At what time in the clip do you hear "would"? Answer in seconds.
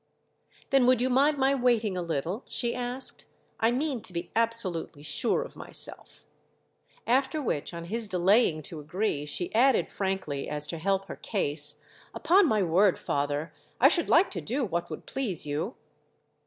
0.87-0.99, 14.89-15.05